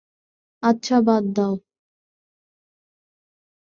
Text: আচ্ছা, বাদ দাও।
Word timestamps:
আচ্ছা, 0.63 0.95
বাদ 1.01 1.23
দাও। 1.35 1.53